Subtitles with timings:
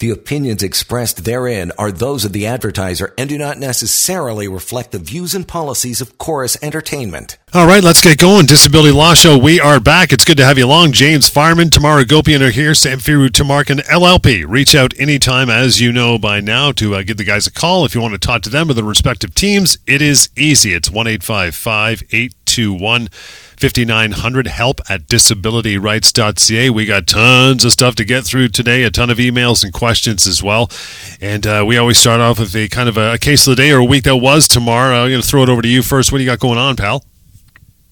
[0.00, 4.98] The opinions expressed therein are those of the advertiser and do not necessarily reflect the
[4.98, 7.36] views and policies of Corus Entertainment.
[7.52, 8.46] All right, let's get going.
[8.46, 9.36] Disability Law Show.
[9.36, 10.10] We are back.
[10.10, 10.92] It's good to have you along.
[10.92, 12.70] James Fireman, Tamar Agopian are here.
[12.70, 14.46] Samfiru Tamarkin, LLP.
[14.48, 17.84] Reach out anytime, as you know by now, to uh, give the guys a call
[17.84, 19.76] if you want to talk to them or the respective teams.
[19.86, 20.72] It is easy.
[20.72, 23.08] It's 1 821
[23.60, 26.70] 5900 help at disabilityrights.ca.
[26.70, 30.26] We got tons of stuff to get through today, a ton of emails and questions
[30.26, 30.70] as well.
[31.20, 33.62] And uh, we always start off with a kind of a, a, case of the
[33.62, 34.94] day or a week that was Tamar.
[34.94, 36.10] I'm going to throw it over to you first.
[36.10, 37.04] What do you got going on, pal?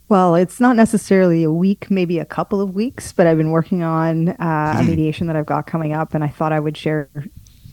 [0.08, 3.82] Well, it's not necessarily a week, maybe a couple of weeks, but I've been working
[3.82, 4.88] on uh, a hmm.
[4.88, 7.10] mediation that I've got coming up, and I thought I would share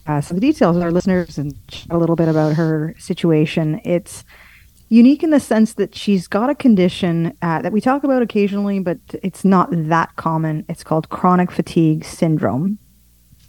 [0.05, 1.57] uh, some details with our listeners and
[1.89, 3.79] a little bit about her situation.
[3.85, 4.25] It's
[4.89, 8.79] unique in the sense that she's got a condition uh, that we talk about occasionally,
[8.79, 10.65] but it's not that common.
[10.69, 12.77] It's called chronic fatigue syndrome.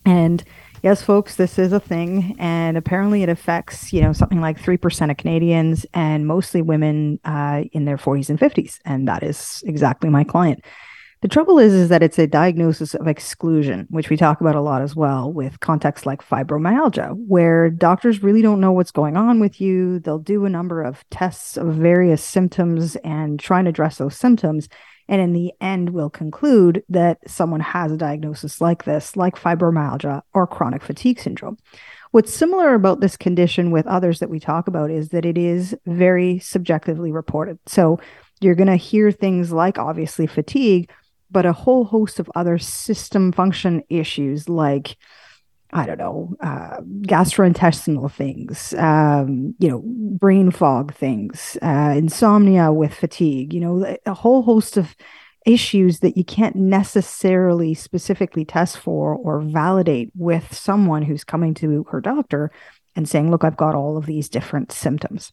[0.05, 0.43] And
[0.83, 2.37] yes, folks, this is a thing.
[2.39, 7.65] And apparently it affects, you know, something like 3% of Canadians and mostly women uh,
[7.73, 8.79] in their 40s and 50s.
[8.85, 10.65] And that is exactly my client.
[11.23, 14.61] The trouble is, is that it's a diagnosis of exclusion, which we talk about a
[14.61, 19.41] lot as well with contexts like fibromyalgia, where doctors really don't know what's going on
[19.41, 19.99] with you.
[19.99, 24.69] They'll do a number of tests of various symptoms and try and address those symptoms.
[25.09, 30.21] And in the end, will conclude that someone has a diagnosis like this, like fibromyalgia
[30.35, 31.57] or chronic fatigue syndrome.
[32.11, 35.77] What's similar about this condition with others that we talk about is that it is
[35.87, 37.59] very subjectively reported.
[37.67, 38.01] So
[38.41, 40.91] you're going to hear things like obviously fatigue,
[41.31, 44.97] but a whole host of other system function issues like
[45.73, 52.95] I don't know, uh, gastrointestinal things, um, you know, brain fog things, uh, insomnia with
[52.95, 54.95] fatigue, you know, a whole host of
[55.45, 61.85] issues that you can't necessarily specifically test for or validate with someone who's coming to
[61.91, 62.51] her doctor
[62.95, 65.33] and saying, look, I've got all of these different symptoms.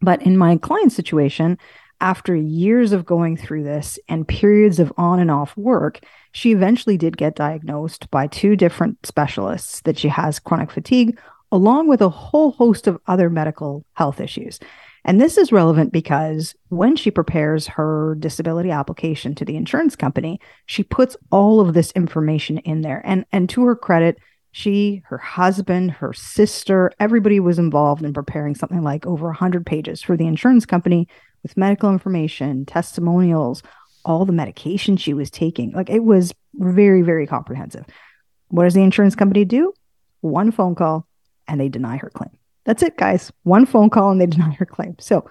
[0.00, 1.58] But in my client situation,
[2.00, 6.00] after years of going through this and periods of on and off work,
[6.32, 11.18] she eventually did get diagnosed by two different specialists that she has chronic fatigue,
[11.50, 14.60] along with a whole host of other medical health issues.
[15.04, 20.40] And this is relevant because when she prepares her disability application to the insurance company,
[20.66, 23.02] she puts all of this information in there.
[23.04, 24.18] And, and to her credit,
[24.56, 30.00] she, her husband, her sister, everybody was involved in preparing something like over 100 pages
[30.00, 31.06] for the insurance company
[31.42, 33.62] with medical information, testimonials,
[34.06, 35.72] all the medication she was taking.
[35.72, 37.84] Like it was very, very comprehensive.
[38.48, 39.74] What does the insurance company do?
[40.22, 41.06] One phone call
[41.46, 42.30] and they deny her claim.
[42.64, 43.30] That's it, guys.
[43.42, 44.96] One phone call and they deny her claim.
[44.98, 45.28] So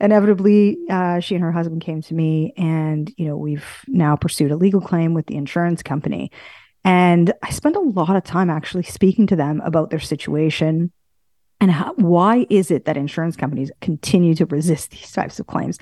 [0.00, 4.50] inevitably, uh, she and her husband came to me, and you know we've now pursued
[4.50, 6.30] a legal claim with the insurance company.
[6.86, 10.92] And I spent a lot of time actually speaking to them about their situation,
[11.60, 15.78] and how, why is it that insurance companies continue to resist these types of claims?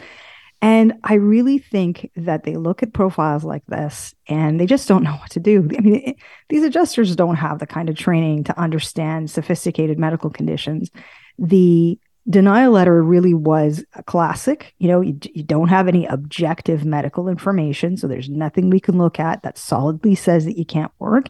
[0.63, 5.03] And I really think that they look at profiles like this and they just don't
[5.03, 5.69] know what to do.
[5.77, 6.17] I mean, it,
[6.49, 10.91] these adjusters don't have the kind of training to understand sophisticated medical conditions.
[11.39, 11.99] The
[12.29, 14.75] denial letter really was a classic.
[14.79, 17.97] You know, you, you don't have any objective medical information.
[17.97, 21.29] So there's nothing we can look at that solidly says that you can't work.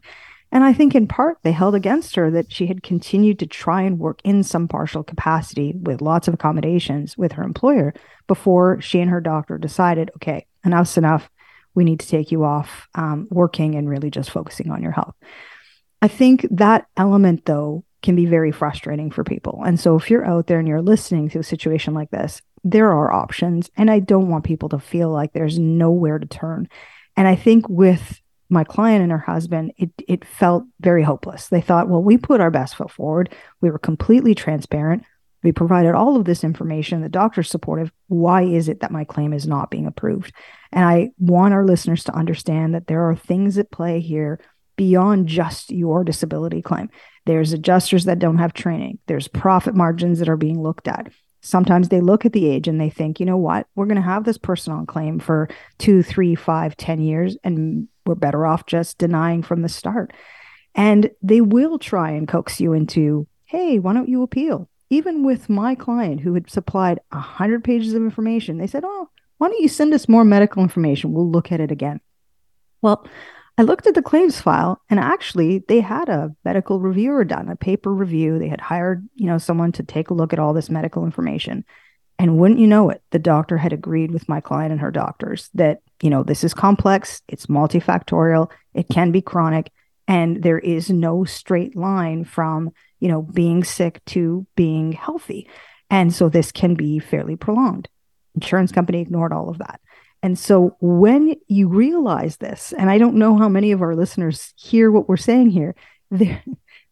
[0.53, 3.83] And I think in part they held against her that she had continued to try
[3.83, 7.93] and work in some partial capacity with lots of accommodations with her employer
[8.29, 11.29] before she and her doctor decided, okay, enough's enough.
[11.75, 15.17] We need to take you off um, working and really just focusing on your health.
[16.01, 19.63] I think that element, though, can be very frustrating for people.
[19.65, 22.93] And so if you're out there and you're listening to a situation like this, there
[22.93, 23.71] are options.
[23.77, 26.69] And I don't want people to feel like there's nowhere to turn.
[27.17, 28.21] And I think with
[28.51, 31.49] my client and her husband, it it felt very hopeless.
[31.49, 33.35] They thought, well, we put our best foot forward.
[33.63, 35.05] We were completely transparent.
[35.43, 37.01] We provided all of this information.
[37.01, 37.91] The doctor's supportive.
[38.09, 40.33] Why is it that my claim is not being approved?
[40.73, 44.41] And I want our listeners to understand that there are things at play here
[44.77, 46.91] beyond just your disability claim.
[47.27, 48.99] There's adjusters that don't have training.
[49.07, 51.11] There's profit margins that are being looked at.
[51.41, 54.03] Sometimes they look at the age and they think, you know what, we're going to
[54.03, 55.49] have this person on claim for
[55.79, 60.13] two, three, five, ten years, and we're better off just denying from the start.
[60.75, 64.69] And they will try and coax you into, hey, why don't you appeal?
[64.91, 69.49] Even with my client who had supplied 100 pages of information, they said, oh, why
[69.49, 71.13] don't you send us more medical information?
[71.13, 72.01] We'll look at it again.
[72.83, 73.07] Well,
[73.57, 77.57] I looked at the claims file and actually they had a medical reviewer done, a
[77.57, 78.39] paper review.
[78.39, 81.65] They had hired, you know, someone to take a look at all this medical information.
[82.19, 85.51] And wouldn't you know it, the doctor had agreed with my client and her doctors
[85.55, 89.73] that, you know, this is complex, it's multifactorial, it can be chronic,
[90.07, 95.49] and there is no straight line from, you know, being sick to being healthy.
[95.91, 97.89] And so this can be fairly prolonged.
[98.35, 99.81] Insurance company ignored all of that.
[100.25, 104.55] And so when you realize this, and I don't know how many of our listeners
[104.57, 105.75] hear what we're saying here,
[106.11, 106.41] this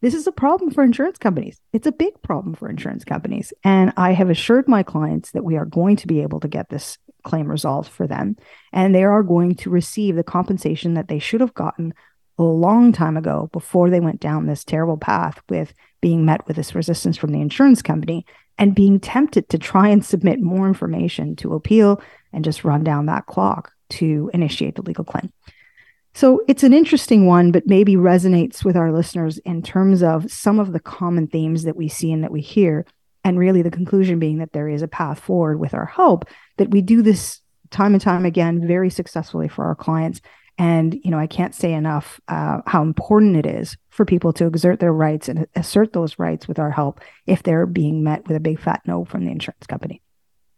[0.03, 1.59] is a problem for insurance companies.
[1.73, 3.51] It's a big problem for insurance companies.
[3.65, 6.69] And I have assured my clients that we are going to be able to get
[6.69, 8.37] this claim resolved for them.
[8.71, 11.95] And they are going to receive the compensation that they should have gotten
[12.37, 16.57] a long time ago before they went down this terrible path with being met with
[16.57, 18.27] this resistance from the insurance company
[18.59, 21.99] and being tempted to try and submit more information to appeal
[22.33, 25.31] and just run down that clock to initiate the legal claim.
[26.15, 30.59] So it's an interesting one, but maybe resonates with our listeners in terms of some
[30.59, 32.85] of the common themes that we see and that we hear.
[33.25, 36.27] And really, the conclusion being that there is a path forward with our hope
[36.59, 37.41] that we do this
[37.71, 40.21] time and time again very successfully for our clients.
[40.59, 44.47] And, you know, I can't say enough uh, how important it is for people to
[44.47, 48.37] exert their rights and assert those rights with our help if they're being met with
[48.37, 50.03] a big fat no from the insurance company.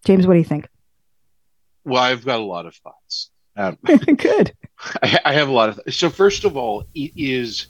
[0.04, 0.68] James, what do you think?
[1.84, 3.31] Well, I've got a lot of thoughts.
[3.56, 3.78] Um,
[4.16, 4.52] Good.
[5.02, 5.84] I, I, have a lot of.
[5.84, 7.66] Th- so first of all, it is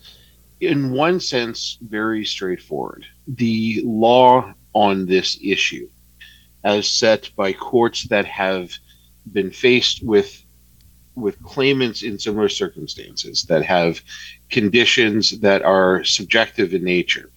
[0.60, 3.04] in one sense very straightforward.
[3.26, 5.88] The law on this issue,
[6.64, 8.72] as set by courts that have
[9.32, 10.44] been faced with
[11.16, 14.00] with claimants in similar circumstances that have
[14.50, 17.30] conditions that are subjective in nature.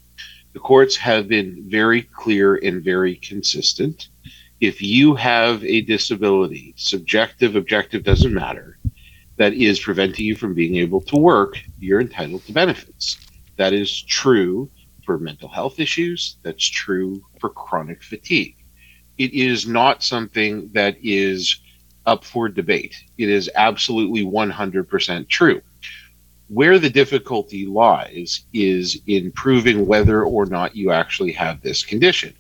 [0.54, 4.10] The courts have been very clear and very consistent
[4.60, 8.80] if you have a disability, subjective, objective doesn't matter,
[9.38, 13.18] that is preventing you from being able to work, you're entitled to benefits.
[13.58, 14.70] That is true
[15.06, 16.38] for mental health issues.
[16.44, 18.56] That's true for chronic fatigue.
[19.18, 21.60] It is not something that is
[22.06, 22.96] up for debate.
[23.18, 25.62] It is absolutely 100% true.
[26.50, 32.34] Where the difficulty lies is in proving whether or not you actually have this condition.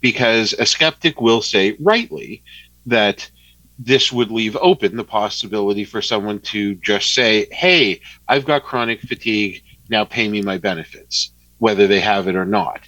[0.00, 2.42] Because a skeptic will say, rightly,
[2.86, 3.30] that
[3.78, 9.00] this would leave open the possibility for someone to just say, hey, I've got chronic
[9.00, 12.80] fatigue, now pay me my benefits, whether they have it or not.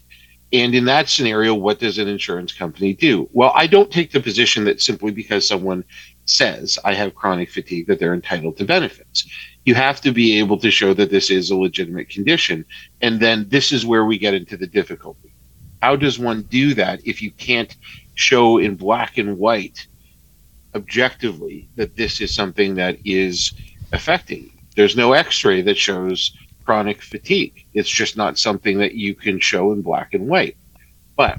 [0.52, 3.28] And in that scenario, what does an insurance company do?
[3.32, 5.84] Well, I don't take the position that simply because someone
[6.26, 9.26] says I have chronic fatigue that they're entitled to benefits
[9.64, 12.64] you have to be able to show that this is a legitimate condition.
[13.00, 15.32] And then this is where we get into the difficulty.
[15.80, 17.74] How does one do that if you can't
[18.14, 19.86] show in black and white
[20.74, 23.52] objectively that this is something that is
[23.92, 24.50] affecting?
[24.76, 27.64] There's no x ray that shows chronic fatigue.
[27.74, 30.56] It's just not something that you can show in black and white.
[31.16, 31.38] But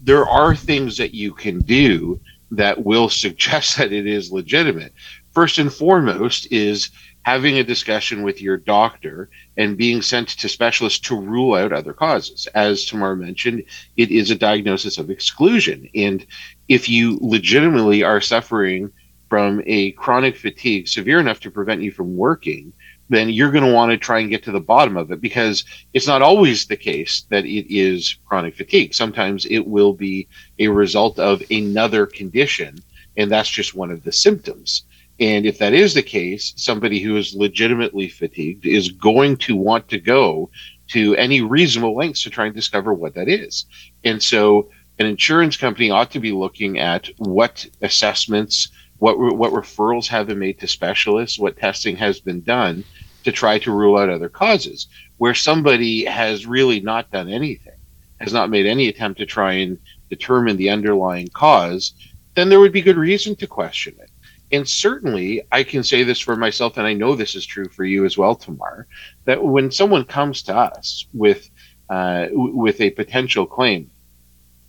[0.00, 2.20] there are things that you can do
[2.50, 4.92] that will suggest that it is legitimate.
[5.32, 6.90] First and foremost is
[7.22, 11.92] having a discussion with your doctor and being sent to specialists to rule out other
[11.92, 12.48] causes.
[12.54, 13.64] As Tamar mentioned,
[13.96, 15.88] it is a diagnosis of exclusion.
[15.94, 16.24] And
[16.68, 18.90] if you legitimately are suffering
[19.28, 22.72] from a chronic fatigue severe enough to prevent you from working,
[23.10, 25.64] then you're going to want to try and get to the bottom of it because
[25.94, 28.94] it's not always the case that it is chronic fatigue.
[28.94, 30.28] Sometimes it will be
[30.58, 32.78] a result of another condition,
[33.16, 34.84] and that's just one of the symptoms.
[35.20, 39.88] And if that is the case, somebody who is legitimately fatigued is going to want
[39.88, 40.50] to go
[40.88, 43.66] to any reasonable lengths to try and discover what that is.
[44.04, 50.06] And so an insurance company ought to be looking at what assessments, what, what referrals
[50.08, 52.84] have been made to specialists, what testing has been done
[53.24, 54.86] to try to rule out other causes.
[55.18, 57.74] Where somebody has really not done anything,
[58.20, 59.78] has not made any attempt to try and
[60.10, 61.92] determine the underlying cause,
[62.34, 64.07] then there would be good reason to question it.
[64.50, 67.84] And certainly, I can say this for myself, and I know this is true for
[67.84, 68.86] you as well, Tamar,
[69.26, 71.50] that when someone comes to us with
[71.90, 73.90] uh, with a potential claim,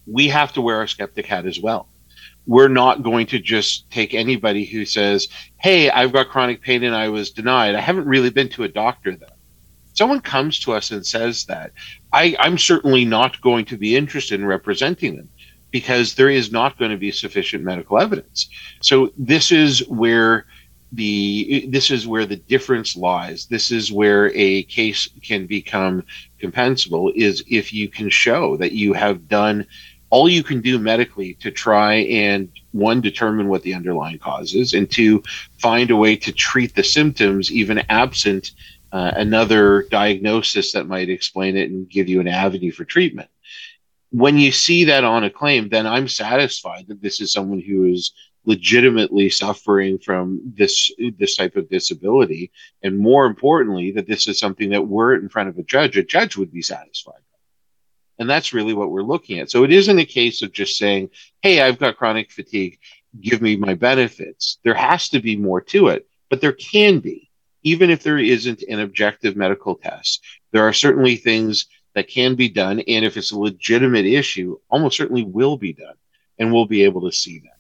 [0.06, 1.90] we have to wear our skeptic hat as well.
[2.46, 6.96] We're not going to just take anybody who says, "Hey, I've got chronic pain and
[6.96, 7.76] I was denied.
[7.76, 9.28] I haven't really been to a doctor though."
[9.94, 11.74] Someone comes to us and says that,
[12.14, 15.30] I, I'm certainly not going to be interested in representing them
[15.72, 18.50] because there is not going to be sufficient medical evidence.
[18.82, 20.46] So this is where
[20.92, 23.46] the this is where the difference lies.
[23.46, 26.04] This is where a case can become
[26.42, 29.68] compensable is if you can show that you have done
[30.10, 34.74] all you can do medically to try and one determine what the underlying cause is
[34.74, 35.22] and to
[35.60, 38.52] find a way to treat the symptoms even absent
[38.92, 43.30] uh, another diagnosis that might explain it and give you an avenue for treatment
[44.12, 47.86] when you see that on a claim, then I'm satisfied that this is someone who
[47.86, 48.12] is
[48.46, 52.52] legitimately suffering from this this type of disability,
[52.82, 56.04] and more importantly, that this is something that were in front of a judge, a
[56.04, 57.22] judge would be satisfied.
[58.18, 59.50] And that's really what we're looking at.
[59.50, 61.10] So it isn't a case of just saying,
[61.42, 62.80] "Hey, I've got chronic fatigue,
[63.22, 67.30] give me my benefits." There has to be more to it, but there can be,
[67.64, 70.24] even if there isn't an objective medical test.
[70.52, 72.80] There are certainly things that can be done.
[72.82, 75.96] And if it's a legitimate issue, almost certainly will be done.
[76.38, 77.58] And we'll be able to see that.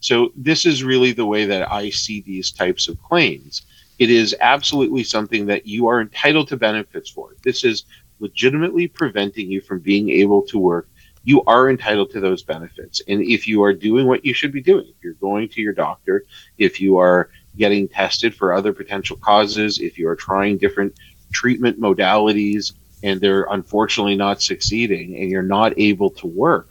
[0.00, 3.62] So this is really the way that I see these types of claims.
[3.98, 7.36] It is absolutely something that you are entitled to benefits for.
[7.42, 7.84] This is
[8.18, 10.88] legitimately preventing you from being able to work.
[11.24, 13.00] You are entitled to those benefits.
[13.08, 15.72] And if you are doing what you should be doing, if you're going to your
[15.72, 16.24] doctor,
[16.58, 20.98] if you are getting tested for other potential causes, if you are trying different
[21.32, 22.74] treatment modalities,
[23.04, 26.70] and they're unfortunately not succeeding and you're not able to work,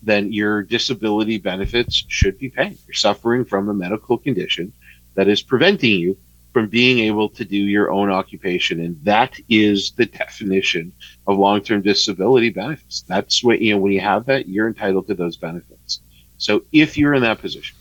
[0.00, 2.78] then your disability benefits should be paid.
[2.86, 4.72] You're suffering from a medical condition
[5.14, 6.16] that is preventing you
[6.52, 8.78] from being able to do your own occupation.
[8.80, 10.92] And that is the definition
[11.26, 13.02] of long term disability benefits.
[13.02, 16.00] That's what, you know, when you have that, you're entitled to those benefits.
[16.38, 17.76] So if you're in that position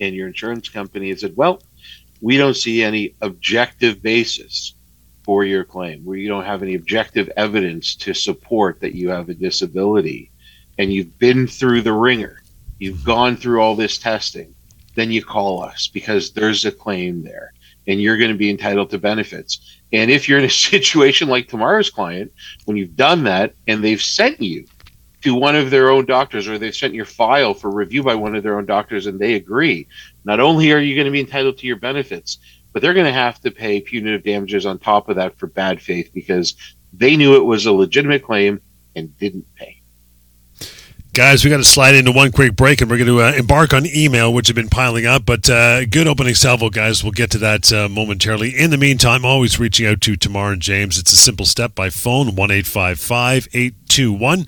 [0.00, 1.60] and your insurance company has said, well,
[2.20, 4.74] we don't see any objective basis
[5.22, 9.28] for your claim, where you don't have any objective evidence to support that you have
[9.28, 10.30] a disability,
[10.78, 12.42] and you've been through the ringer,
[12.78, 14.54] you've gone through all this testing,
[14.94, 17.52] then you call us because there's a claim there
[17.86, 19.80] and you're going to be entitled to benefits.
[19.92, 22.32] And if you're in a situation like Tamar's client,
[22.64, 24.66] when you've done that and they've sent you
[25.22, 28.34] to one of their own doctors or they've sent your file for review by one
[28.34, 29.86] of their own doctors and they agree,
[30.24, 32.38] not only are you going to be entitled to your benefits,
[32.72, 35.80] but they're going to have to pay punitive damages on top of that for bad
[35.80, 36.54] faith because
[36.92, 38.60] they knew it was a legitimate claim
[38.96, 39.80] and didn't pay.
[41.12, 43.74] Guys, we got to slide into one quick break, and we're going to uh, embark
[43.74, 45.26] on email, which have been piling up.
[45.26, 47.02] But uh, good opening salvo, guys.
[47.02, 48.56] We'll get to that uh, momentarily.
[48.56, 51.00] In the meantime, always reaching out to Tamar and James.
[51.00, 54.46] It's a simple step by phone one eight five five eight two one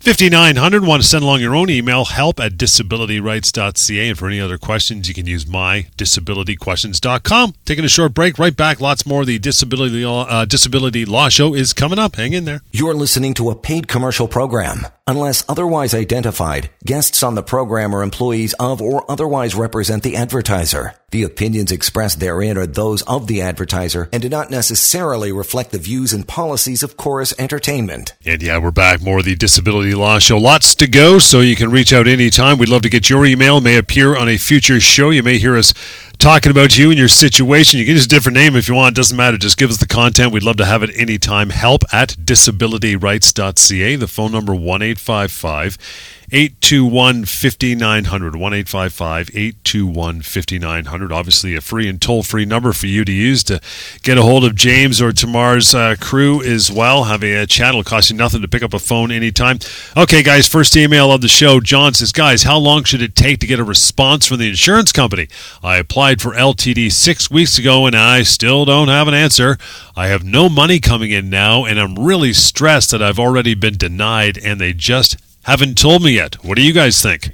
[0.00, 0.84] 5900.
[0.84, 4.08] Want to send along your own email, help at disabilityrights.ca.
[4.08, 7.54] And for any other questions, you can use mydisabilityquestions.com.
[7.64, 8.80] Taking a short break, right back.
[8.80, 9.24] Lots more.
[9.24, 12.14] The Disability Law, uh, Disability Law Show is coming up.
[12.16, 12.62] Hang in there.
[12.72, 14.86] You're listening to a paid commercial program.
[15.06, 20.94] Unless otherwise identified, guests on the program are employees of or otherwise represent the advertiser.
[21.10, 25.78] The opinions expressed therein are those of the advertiser and do not necessarily reflect the
[25.78, 28.14] views and policies of Corus Entertainment.
[28.24, 29.02] And yeah, we're back.
[29.02, 30.38] More of the Disability Law Show.
[30.38, 32.58] Lots to go, so you can reach out anytime.
[32.58, 33.60] We'd love to get your email.
[33.60, 35.10] May appear on a future show.
[35.10, 35.74] You may hear us
[36.20, 37.80] talking about you and your situation.
[37.80, 38.92] You can use a different name if you want.
[38.92, 39.38] It doesn't matter.
[39.38, 40.32] Just give us the content.
[40.32, 41.48] We'd love to have it anytime.
[41.48, 43.96] Help at disabilityrights.ca.
[43.96, 45.78] The phone number one eight five five.
[45.78, 48.36] 855 821 5900.
[48.36, 51.12] 1 821 5900.
[51.12, 53.60] Obviously, a free and toll free number for you to use to
[54.02, 57.04] get a hold of James or Tamar's uh, crew as well.
[57.04, 57.70] Have a, a chat.
[57.70, 59.58] It'll cost you nothing to pick up a phone anytime.
[59.96, 61.58] Okay, guys, first email of the show.
[61.58, 64.92] John says, Guys, how long should it take to get a response from the insurance
[64.92, 65.28] company?
[65.62, 69.58] I applied for LTD six weeks ago and I still don't have an answer.
[69.96, 73.76] I have no money coming in now and I'm really stressed that I've already been
[73.76, 76.34] denied and they just haven't told me yet.
[76.44, 77.32] What do you guys think?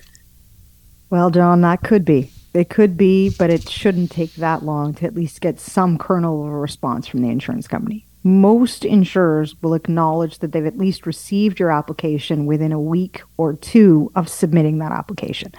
[1.11, 2.31] Well, John, that could be.
[2.55, 6.47] It could be, but it shouldn't take that long to at least get some kernel
[6.47, 8.07] of a response from the insurance company.
[8.25, 13.55] Most insurers will acknowledge that they've at least received your application within a week or
[13.55, 15.53] two of submitting that application.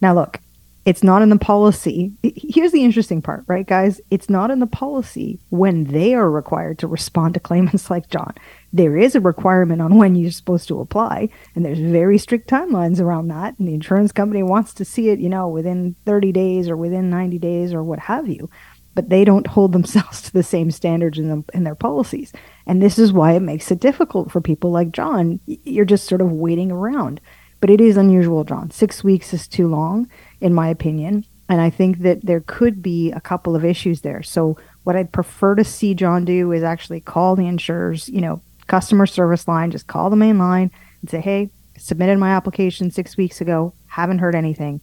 [0.00, 0.40] Now, look,
[0.86, 2.12] it's not in the policy.
[2.22, 4.00] Here's the interesting part, right, guys?
[4.10, 8.34] It's not in the policy when they are required to respond to claimants like John.
[8.72, 12.98] There is a requirement on when you're supposed to apply, and there's very strict timelines
[12.98, 13.58] around that.
[13.58, 17.10] And the insurance company wants to see it, you know, within 30 days or within
[17.10, 18.48] 90 days or what have you.
[18.94, 22.32] But they don't hold themselves to the same standards in, them, in their policies.
[22.66, 25.40] And this is why it makes it difficult for people like John.
[25.46, 27.20] You're just sort of waiting around.
[27.60, 28.70] But it is unusual, John.
[28.70, 30.08] Six weeks is too long
[30.40, 31.24] in my opinion.
[31.48, 34.22] And I think that there could be a couple of issues there.
[34.22, 38.40] So what I'd prefer to see John do is actually call the insurers, you know,
[38.68, 40.70] customer service line, just call the main line
[41.00, 44.80] and say, hey, submitted my application six weeks ago, haven't heard anything.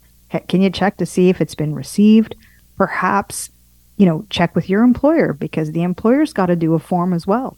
[0.50, 2.36] Can you check to see if it's been received?
[2.76, 3.50] Perhaps,
[3.96, 7.26] you know, check with your employer because the employer's got to do a form as
[7.26, 7.56] well.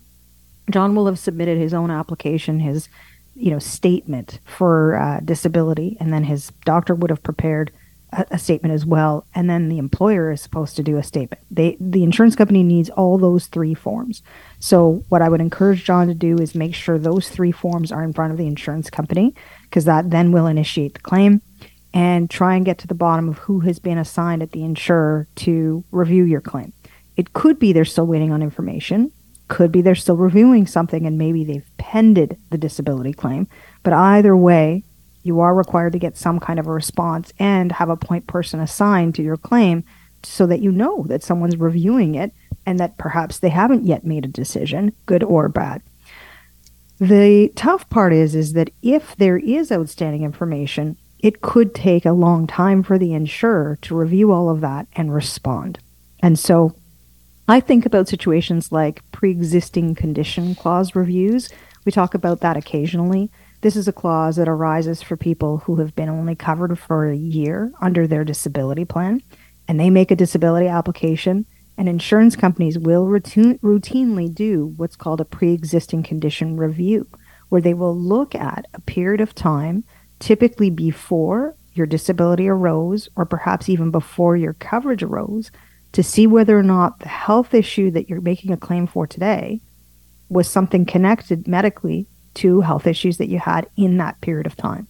[0.70, 2.89] John will have submitted his own application, his,
[3.36, 7.72] you know, statement for uh, disability, and then his doctor would have prepared
[8.12, 11.44] a, statement as well, and then the employer is supposed to do a statement.
[11.51, 14.24] They the insurance company needs all those three forms.
[14.60, 18.04] So what I would encourage John to do is make sure those three forms are
[18.04, 21.42] in front of the insurance company because that then will initiate the claim
[21.94, 25.28] and try and get to the bottom of who has been assigned at the insurer
[25.36, 26.74] to review your claim.
[27.18, 29.12] It could be they're still waiting on information.
[29.48, 33.48] Could be they're still reviewing something and maybe they've pended the disability claim.
[33.84, 34.84] But either way,
[35.24, 38.60] you are required to get some kind of a response and have a point person
[38.60, 39.84] assigned to your claim
[40.24, 42.34] so that you know that someone's reviewing it
[42.66, 45.82] and that perhaps they haven't yet made a decision, good or bad.
[47.00, 52.12] The tough part is is that if there is outstanding information, it could take a
[52.12, 55.80] long time for the insurer to review all of that and respond.
[56.22, 56.76] And so
[57.48, 61.50] I think about situations like pre existing condition clause reviews.
[61.86, 63.32] We talk about that occasionally.
[63.62, 67.18] This is a clause that arises for people who have been only covered for a
[67.18, 69.22] year under their disability plan,
[69.68, 71.46] and they make a disability application,
[71.78, 77.06] and insurance companies will routine, routinely do what's called a pre existing condition review,
[77.50, 79.84] where they will look at a period of time,
[80.20, 85.51] typically before your disability arose, or perhaps even before your coverage arose,
[85.92, 89.60] to see whether or not the health issue that you're making a claim for today
[90.30, 94.88] was something connected medically to health issues that you had in that period of time.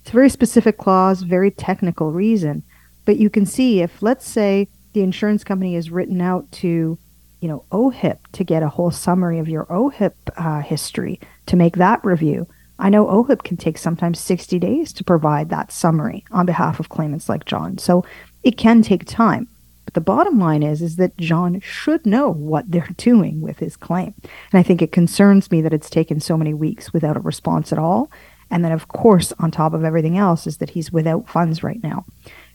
[0.00, 2.62] It's a very specific clause, very technical reason,
[3.04, 6.98] but you can see if, let's say, the insurance company is written out to,
[7.40, 11.76] you know, OHIP to get a whole summary of your OHIP uh, history to make
[11.76, 12.46] that review.
[12.78, 16.88] I know OHIP can take sometimes 60 days to provide that summary on behalf of
[16.88, 17.78] claimants like John.
[17.78, 18.04] So
[18.44, 19.48] it can take time.
[19.88, 23.74] But the bottom line is is that John should know what they're doing with his
[23.74, 24.12] claim.
[24.52, 27.72] And I think it concerns me that it's taken so many weeks without a response
[27.72, 28.10] at all.
[28.50, 31.82] And then of course, on top of everything else is that he's without funds right
[31.82, 32.04] now.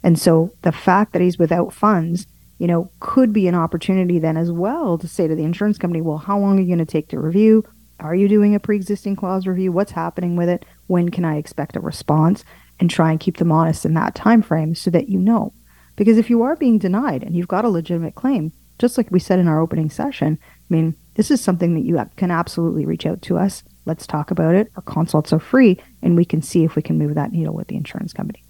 [0.04, 2.28] And so the fact that he's without funds,
[2.60, 6.02] you know, could be an opportunity then as well to say to the insurance company,
[6.02, 7.66] well, how long are you going to take to review?
[8.00, 9.72] Are you doing a pre-existing clause review?
[9.72, 10.66] What's happening with it?
[10.86, 12.46] When can I expect a response?
[12.80, 15.52] And try and keep them honest in that time frame so that you know.
[15.95, 19.19] Because if you are being denied and you've got a legitimate claim, just like we
[19.19, 23.06] said in our opening session, I mean, this is something that you can absolutely reach
[23.06, 23.63] out to us.
[23.86, 24.71] Let's talk about it.
[24.75, 27.67] Our consults are free, and we can see if we can move that needle with
[27.67, 28.43] the insurance company.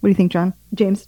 [0.00, 0.54] What do you think, John?
[0.74, 1.06] James?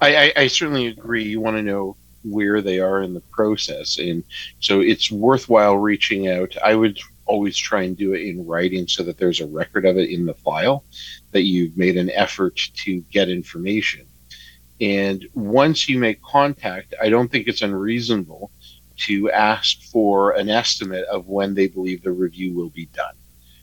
[0.00, 1.24] I, I, I certainly agree.
[1.24, 3.98] You want to know where they are in the process.
[3.98, 4.24] And
[4.60, 6.56] so it's worthwhile reaching out.
[6.64, 9.96] I would always try and do it in writing so that there's a record of
[9.96, 10.84] it in the file
[11.32, 14.06] that you've made an effort to get information.
[14.82, 18.50] And once you make contact, I don't think it's unreasonable
[18.96, 23.14] to ask for an estimate of when they believe the review will be done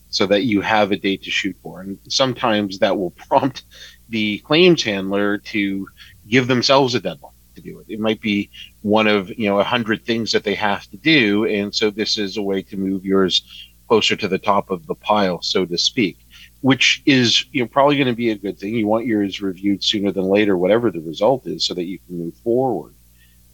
[0.10, 1.82] so that you have a date to shoot for.
[1.82, 3.63] And sometimes that will prompt
[4.08, 5.89] the claims handler to
[6.29, 7.88] give themselves a deadline to do it.
[7.89, 8.49] It might be
[8.82, 11.45] one of, you know, a hundred things that they have to do.
[11.45, 13.43] And so this is a way to move yours
[13.89, 16.17] closer to the top of the pile, so to speak
[16.62, 18.76] which is you know probably going to be a good thing.
[18.76, 22.17] You want yours reviewed sooner than later, whatever the result is, so that you can
[22.17, 22.93] move forward.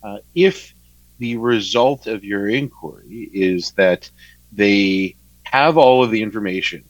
[0.04, 0.74] Uh, if
[1.20, 4.10] the result of your inquiry is that
[4.52, 6.84] they have all of the information,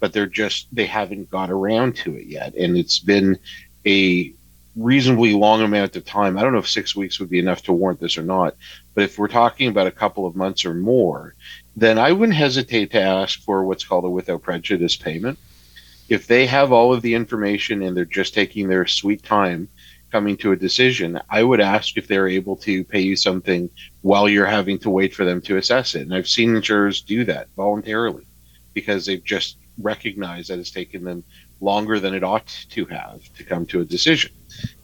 [0.00, 3.38] but they're just they haven't got around to it yet, and it's been
[3.86, 4.32] a
[4.76, 6.36] reasonably long amount of time.
[6.36, 8.56] I don't know if six weeks would be enough to warrant this or not,
[8.94, 11.34] but if we're talking about a couple of months or more,
[11.76, 15.38] then I wouldn't hesitate to ask for what's called a without prejudice payment
[16.08, 19.68] if they have all of the information and they're just taking their sweet time
[20.12, 23.68] coming to a decision, I would ask if they're able to pay you something
[24.02, 26.02] while you're having to wait for them to assess it.
[26.02, 28.26] And I've seen insurers do that voluntarily
[28.74, 31.24] because they've just recognized that it's taken them
[31.60, 34.30] longer than it ought to have to come to a decision.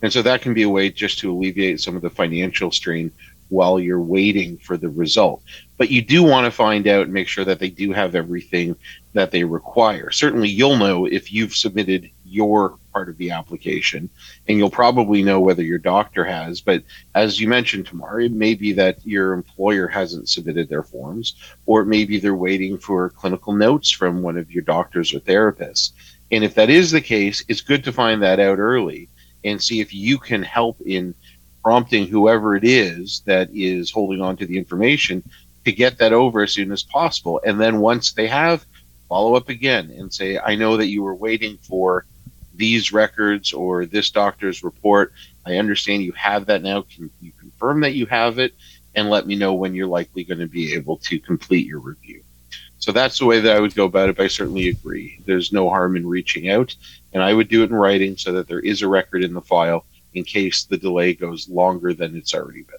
[0.02, 3.12] And so that can be a way just to alleviate some of the financial strain
[3.50, 5.42] while you're waiting for the result.
[5.80, 8.76] But you do want to find out and make sure that they do have everything
[9.14, 10.10] that they require.
[10.10, 14.10] Certainly, you'll know if you've submitted your part of the application,
[14.46, 16.60] and you'll probably know whether your doctor has.
[16.60, 16.82] But
[17.14, 21.80] as you mentioned, Tamar, it may be that your employer hasn't submitted their forms, or
[21.80, 25.92] it may be they're waiting for clinical notes from one of your doctors or therapists.
[26.30, 29.08] And if that is the case, it's good to find that out early
[29.44, 31.14] and see if you can help in
[31.62, 35.22] prompting whoever it is that is holding on to the information
[35.64, 37.40] to get that over as soon as possible.
[37.44, 38.64] And then once they have,
[39.08, 42.06] follow up again and say, I know that you were waiting for
[42.54, 45.12] these records or this doctor's report.
[45.44, 46.82] I understand you have that now.
[46.82, 48.54] Can you confirm that you have it?
[48.94, 52.22] And let me know when you're likely going to be able to complete your review.
[52.78, 54.16] So that's the way that I would go about it.
[54.16, 55.20] But I certainly agree.
[55.26, 56.74] There's no harm in reaching out,
[57.12, 59.40] and I would do it in writing so that there is a record in the
[59.40, 62.76] file in case the delay goes longer than it's already been.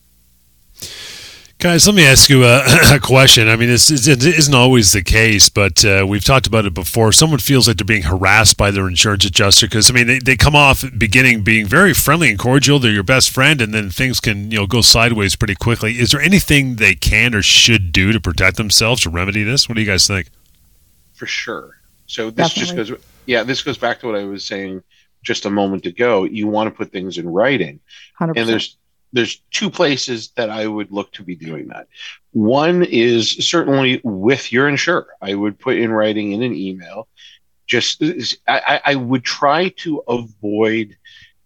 [1.62, 2.64] Guys, let me ask you a,
[2.96, 3.48] a question.
[3.48, 6.74] I mean, it's, it's, it isn't always the case, but uh, we've talked about it
[6.74, 7.12] before.
[7.12, 10.36] Someone feels like they're being harassed by their insurance adjuster because, I mean, they, they
[10.36, 12.80] come off beginning being very friendly and cordial.
[12.80, 16.00] They're your best friend, and then things can you know go sideways pretty quickly.
[16.00, 19.70] Is there anything they can or should do to protect themselves to remedy this?
[19.70, 20.30] What do you guys think?
[21.14, 21.78] For sure.
[22.08, 22.76] So this Definitely.
[22.76, 24.82] just goes, yeah, this goes back to what I was saying
[25.22, 26.24] just a moment ago.
[26.24, 27.80] You want to put things in writing,
[28.20, 28.34] 100%.
[28.36, 28.78] and there's
[29.14, 31.88] there's two places that I would look to be doing that.
[32.32, 35.08] One is certainly with your insurer.
[35.22, 37.08] I would put in writing in an email.
[37.68, 38.04] Just
[38.48, 40.98] I, I would try to avoid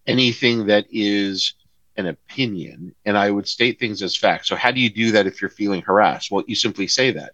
[0.07, 1.53] anything that is
[1.97, 4.47] an opinion, and I would state things as facts.
[4.47, 6.29] So how do you do that if you're feeling harassed?
[6.31, 7.33] Well, you simply say that.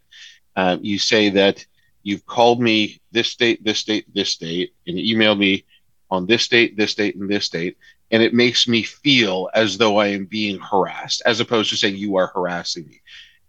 [0.56, 1.65] Um, you say that
[2.04, 5.65] you've called me this date, this date, this date, and emailed me
[6.10, 7.78] on this date, this date, and this date
[8.12, 11.95] and it makes me feel as though I am being harassed, as opposed to saying
[11.95, 13.02] you are harassing me.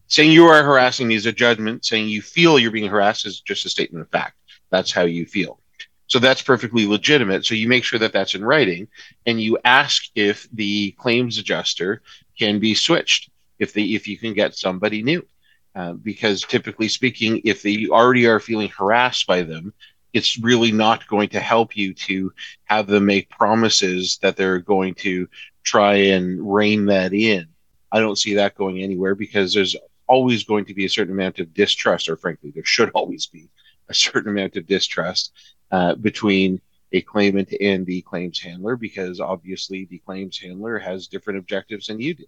[0.07, 1.85] Saying you are harassing me is a judgment.
[1.85, 4.37] Saying you feel you're being harassed is just a statement of fact.
[4.71, 5.59] That's how you feel.
[6.07, 7.47] So that's perfectly legitimate.
[7.47, 8.89] So you make sure that that's in writing,
[9.27, 12.03] and you ask if the claims adjuster
[12.39, 15.27] can be switched, if they if you can get somebody new.
[15.75, 19.73] Uh, because typically speaking, if they already are feeling harassed by them,
[20.13, 22.33] it's really not going to help you to
[22.65, 25.29] have them make promises that they're going to
[25.63, 27.47] try and rein that in.
[27.91, 31.39] I don't see that going anywhere because there's always going to be a certain amount
[31.39, 33.49] of distrust, or frankly, there should always be
[33.89, 35.33] a certain amount of distrust
[35.71, 36.61] uh, between
[36.93, 42.01] a claimant and the claims handler because obviously the claims handler has different objectives than
[42.01, 42.25] you do.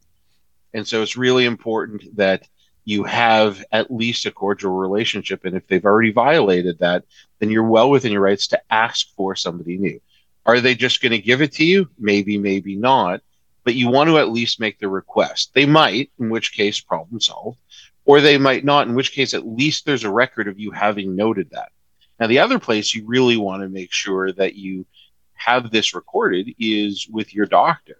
[0.72, 2.48] And so it's really important that
[2.84, 5.44] you have at least a cordial relationship.
[5.44, 7.04] And if they've already violated that,
[7.38, 10.00] then you're well within your rights to ask for somebody new.
[10.46, 11.88] Are they just going to give it to you?
[11.98, 13.22] Maybe, maybe not.
[13.64, 15.54] But you want to at least make the request.
[15.54, 17.58] They might, in which case, problem solved,
[18.04, 21.16] or they might not, in which case, at least there's a record of you having
[21.16, 21.72] noted that.
[22.20, 24.84] Now, the other place you really want to make sure that you
[25.32, 27.96] have this recorded is with your doctor,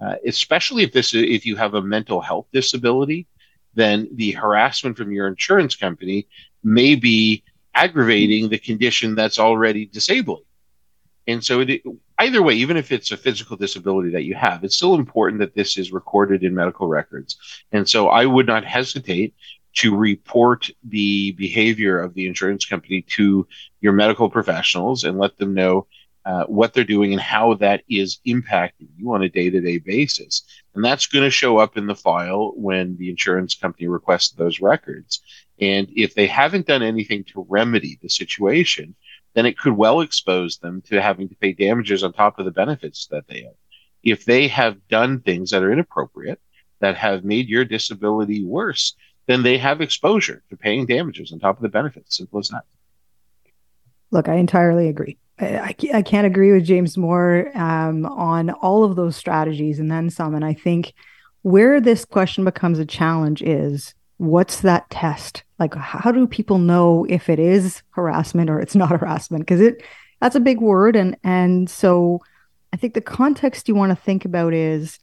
[0.00, 3.26] uh, especially if this if you have a mental health disability
[3.74, 6.26] then the harassment from your insurance company
[6.62, 7.42] may be
[7.74, 10.44] aggravating the condition that's already disabling.
[11.26, 11.82] And so, it,
[12.18, 15.54] either way, even if it's a physical disability that you have, it's still important that
[15.54, 17.38] this is recorded in medical records.
[17.72, 19.34] And so, I would not hesitate
[19.76, 23.46] to report the behavior of the insurance company to
[23.80, 25.86] your medical professionals and let them know
[26.24, 29.78] uh, what they're doing and how that is impacting you on a day to day
[29.78, 30.42] basis.
[30.74, 34.60] And that's going to show up in the file when the insurance company requests those
[34.60, 35.20] records.
[35.60, 38.94] And if they haven't done anything to remedy the situation,
[39.34, 42.50] then it could well expose them to having to pay damages on top of the
[42.50, 43.54] benefits that they have.
[44.02, 46.40] If they have done things that are inappropriate,
[46.80, 48.94] that have made your disability worse,
[49.26, 52.16] then they have exposure to paying damages on top of the benefits.
[52.16, 52.64] Simple as that.
[54.10, 55.18] Look, I entirely agree.
[55.40, 60.10] I, I can't agree with James more um, on all of those strategies and then
[60.10, 60.34] some.
[60.34, 60.94] And I think
[61.42, 65.42] where this question becomes a challenge is what's that test?
[65.58, 69.42] Like, how do people know if it is harassment or it's not harassment?
[69.42, 69.82] Because it
[70.20, 72.20] that's a big word, and and so
[72.72, 74.98] I think the context you want to think about is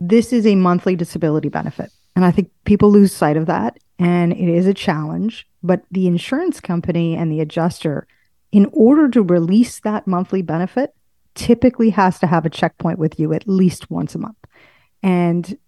[0.00, 4.32] this is a monthly disability benefit, and I think people lose sight of that, and
[4.32, 5.46] it is a challenge.
[5.62, 8.06] But the insurance company and the adjuster
[8.54, 10.94] in order to release that monthly benefit,
[11.34, 14.36] typically has to have a checkpoint with you at least once a month.
[15.02, 15.58] And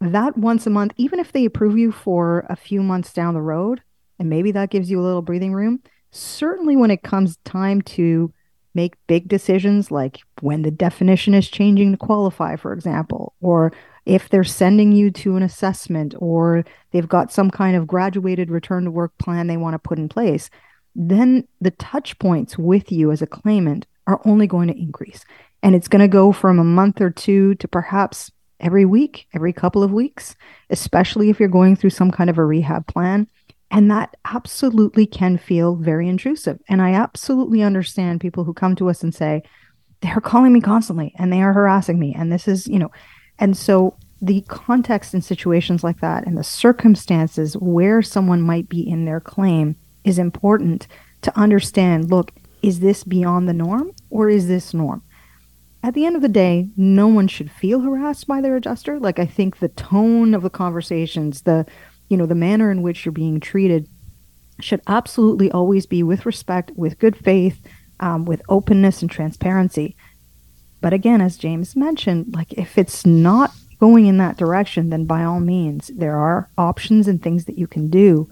[0.00, 3.42] that once a month, even if they approve you for a few months down the
[3.42, 3.82] road,
[4.18, 5.80] and maybe that gives you a little breathing room,
[6.12, 8.32] certainly when it comes time to
[8.74, 13.70] make big decisions like when the definition is changing to qualify, for example, or
[14.06, 18.84] if they're sending you to an assessment or they've got some kind of graduated return
[18.84, 20.48] to work plan they want to put in place,
[20.94, 25.24] then the touch points with you as a claimant are only going to increase.
[25.62, 29.52] And it's going to go from a month or two to perhaps every week, every
[29.52, 30.34] couple of weeks,
[30.68, 33.26] especially if you're going through some kind of a rehab plan.
[33.70, 36.58] And that absolutely can feel very intrusive.
[36.68, 39.42] And I absolutely understand people who come to us and say,
[40.00, 42.14] they're calling me constantly and they are harassing me.
[42.16, 42.90] And this is, you know,
[43.38, 48.86] and so the context in situations like that and the circumstances where someone might be
[48.86, 50.86] in their claim is important
[51.22, 52.32] to understand look,
[52.62, 55.02] is this beyond the norm or is this norm?
[55.82, 58.98] At the end of the day, no one should feel harassed by their adjuster.
[58.98, 61.66] Like I think the tone of the conversations, the
[62.08, 63.88] you know, the manner in which you're being treated
[64.60, 67.60] should absolutely always be with respect, with good faith,
[68.00, 69.96] um, with openness and transparency.
[70.80, 75.24] But again, as James mentioned, like if it's not going in that direction, then by
[75.24, 78.30] all means, there are options and things that you can do.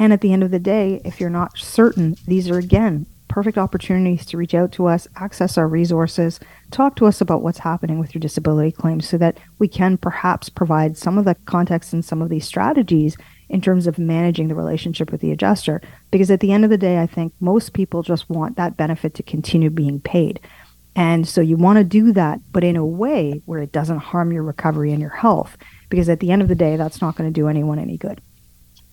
[0.00, 3.58] And at the end of the day, if you're not certain, these are again perfect
[3.58, 6.40] opportunities to reach out to us, access our resources,
[6.72, 10.48] talk to us about what's happening with your disability claims so that we can perhaps
[10.48, 13.16] provide some of the context and some of these strategies
[13.50, 15.82] in terms of managing the relationship with the adjuster.
[16.10, 19.14] Because at the end of the day, I think most people just want that benefit
[19.14, 20.40] to continue being paid.
[20.96, 24.32] And so you want to do that, but in a way where it doesn't harm
[24.32, 25.58] your recovery and your health.
[25.90, 28.22] Because at the end of the day, that's not going to do anyone any good.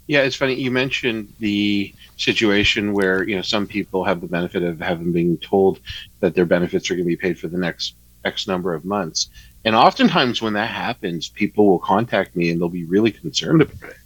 [0.08, 0.56] Yeah, it's funny.
[0.56, 5.38] You mentioned the situation where you know some people have the benefit of having been
[5.38, 5.82] told
[6.22, 7.94] that their benefits are going to be paid for the next
[8.24, 9.28] X number of months,
[9.66, 13.90] and oftentimes when that happens, people will contact me and they'll be really concerned about
[13.90, 13.98] it,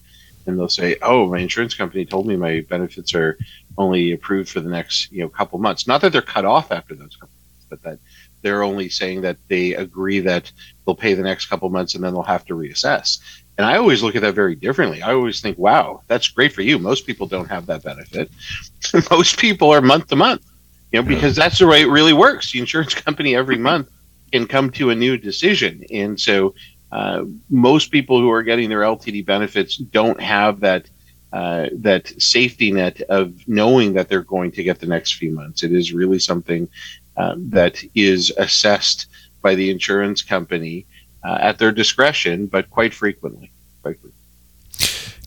[0.48, 3.38] and they'll say, "Oh, my insurance company told me my benefits are
[3.78, 5.86] only approved for the next you know couple months.
[5.86, 8.00] Not that they're cut off after those couple months, but that
[8.42, 10.52] they're only saying that they agree that
[10.86, 13.20] they'll pay the next couple months and then they'll have to reassess."
[13.58, 15.02] And I always look at that very differently.
[15.02, 16.80] I always think, wow, that's great for you.
[16.80, 18.32] Most people don't have that benefit.
[19.12, 20.46] Most people are month to month,
[20.92, 22.52] you know, because that's the way it really works.
[22.52, 23.90] The insurance company every month
[24.32, 25.84] can come to a new decision.
[25.92, 26.56] And so
[26.92, 30.90] uh, most people who are getting their LTD benefits don't have that
[31.34, 35.64] uh, that safety net of knowing that they're going to get the next few months.
[35.64, 36.68] It is really something
[37.16, 39.08] um, that is assessed
[39.42, 40.86] by the insurance company
[41.24, 43.52] uh, at their discretion, but quite frequently.
[43.82, 44.22] Quite frequently.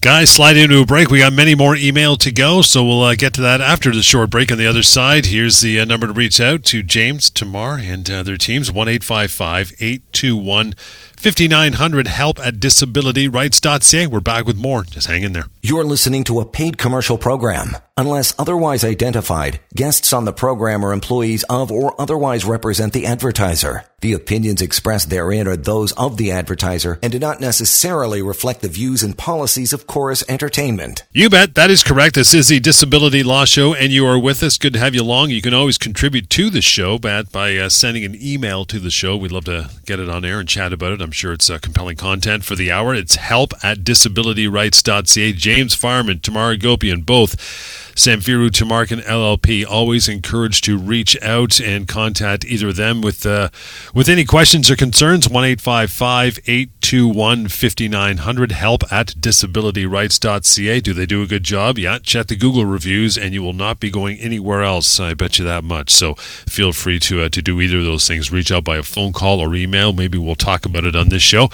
[0.05, 1.09] Guys, slide into a break.
[1.09, 4.03] We got many more email to go, so we'll uh, get to that after the
[4.03, 4.53] short break.
[4.53, 8.11] On the other side, here's the uh, number to reach out to James, Tamar, and
[8.11, 10.75] uh, their teams 1 821
[11.17, 14.07] 5900 help at disabilityrights.ca.
[14.09, 14.83] We're back with more.
[14.85, 15.47] Just hang in there.
[15.63, 17.79] You're listening to a paid commercial program.
[17.97, 23.87] Unless otherwise identified, guests on the program are employees of or otherwise represent the advertiser.
[24.05, 28.69] The opinions expressed therein are those of the advertiser and do not necessarily reflect the
[28.69, 31.05] views and policies of Corus Entertainment.
[31.14, 31.55] You bet.
[31.55, 32.17] That is correct.
[32.17, 34.59] This is the Disability Law Show, and you are with us.
[34.59, 35.31] Good to have you along.
[35.31, 38.90] You can always contribute to the show Matt, by uh, sending an email to the
[38.90, 39.17] show.
[39.17, 41.01] We'd love to get it on air and chat about it.
[41.01, 42.95] I'm sure it's uh, compelling content for the hour.
[42.95, 45.33] It's help at disabilityrights.ca.
[45.33, 47.40] James Fireman, Tamar Agopian, both
[47.95, 49.65] Samfiru Tamarkin LLP.
[49.67, 53.51] Always encouraged to reach out and contact either of them with uh,
[53.95, 55.29] with any questions or concerns.
[55.29, 55.61] One eight
[56.95, 58.53] five five eight two one fifty nine hundred.
[58.53, 60.81] Help at disabilityrights.ca.
[60.81, 61.79] Do they do a good job?
[61.79, 61.99] Yeah.
[61.99, 65.01] Check the Google reviews, and you will not be going anywhere else.
[65.01, 65.91] I bet you that much.
[65.91, 68.31] So feel free to uh, to do either of those things.
[68.31, 69.93] Reach out by a phone call or email.
[69.93, 71.49] Maybe we'll talk about it on this show.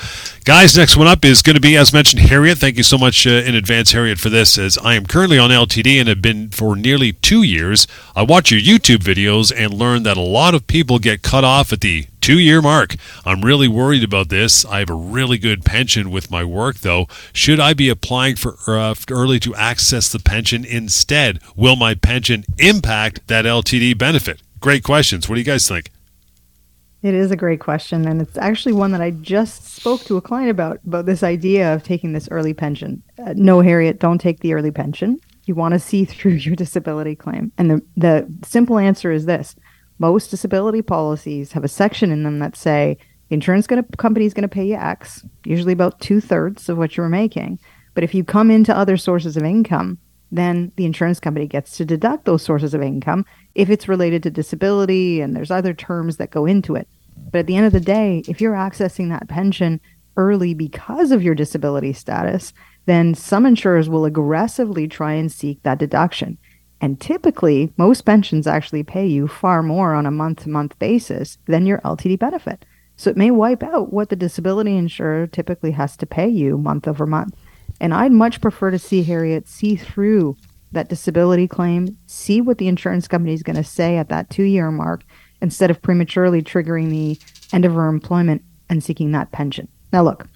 [0.45, 2.59] Guys, next one up is going to be, as mentioned, Harriet.
[2.59, 4.59] Thank you so much uh, in advance, Harriet, for this.
[4.59, 7.87] As I am currently on LTD and have been for nearly two years.
[8.17, 11.73] I watch your YouTube videos and learn that a lot of people get cut off
[11.73, 12.97] at the two year mark.
[13.25, 14.65] I'm really worried about this.
[14.65, 17.07] I have a really good pension with my work, though.
[17.33, 21.41] Should I be applying for uh, early to access the pension instead?
[21.57, 24.43] Will my pension impact that LTD benefit?
[24.61, 25.29] Great questions.
[25.29, 25.91] What do you guys think?
[27.03, 30.21] It is a great question, and it's actually one that I just spoke to a
[30.21, 33.03] client about about this idea of taking this early pension.
[33.19, 35.19] Uh, no, Harriet, don't take the early pension.
[35.47, 37.53] You want to see through your disability claim.
[37.57, 39.57] And the, the simple answer is this
[40.01, 42.97] most disability policies have a section in them that say
[43.29, 46.79] the insurance gonna, company is going to pay you X, usually about two thirds of
[46.79, 47.61] what you were making.
[47.95, 49.99] But if you come into other sources of income,
[50.33, 54.31] then the insurance company gets to deduct those sources of income if it's related to
[54.31, 56.89] disability and there's other terms that go into it.
[57.31, 59.81] But at the end of the day, if you're accessing that pension
[60.17, 62.55] early because of your disability status,
[62.87, 66.39] then some insurers will aggressively try and seek that deduction.
[66.81, 71.39] And typically, most pensions actually pay you far more on a month to month basis
[71.47, 72.65] than your LTD benefit.
[72.97, 76.87] So it may wipe out what the disability insurer typically has to pay you month
[76.87, 77.35] over month.
[77.81, 80.37] And I'd much prefer to see Harriet see through
[80.73, 84.43] that disability claim, see what the insurance company is going to say at that two
[84.43, 85.03] year mark,
[85.41, 87.19] instead of prematurely triggering the
[87.53, 89.69] end of her employment and seeking that pension.
[89.93, 90.29] Now, look,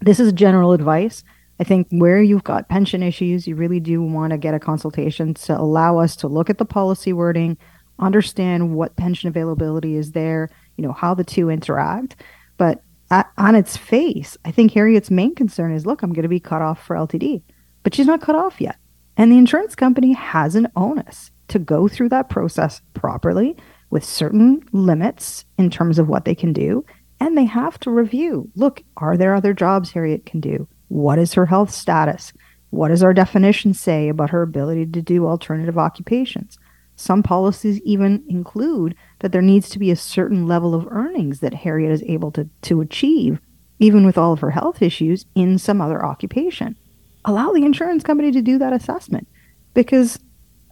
[0.00, 1.24] this is general advice.
[1.64, 5.32] I think where you've got pension issues, you really do want to get a consultation
[5.32, 7.56] to allow us to look at the policy wording,
[7.98, 12.16] understand what pension availability is there, you know, how the two interact.
[12.58, 16.28] But at, on its face, I think Harriet's main concern is look, I'm going to
[16.28, 17.40] be cut off for LTD,
[17.82, 18.76] but she's not cut off yet.
[19.16, 23.56] And the insurance company has an onus to go through that process properly
[23.88, 26.84] with certain limits in terms of what they can do.
[27.20, 30.68] And they have to review look, are there other jobs Harriet can do?
[30.94, 32.32] What is her health status?
[32.70, 36.56] What does our definition say about her ability to do alternative occupations?
[36.94, 41.52] Some policies even include that there needs to be a certain level of earnings that
[41.52, 43.40] Harriet is able to, to achieve,
[43.80, 46.76] even with all of her health issues, in some other occupation.
[47.24, 49.26] Allow the insurance company to do that assessment
[49.74, 50.20] because